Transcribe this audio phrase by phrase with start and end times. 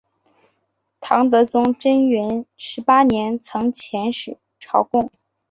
[0.99, 5.11] 唐德宗贞元十八年曾遣使朝贡。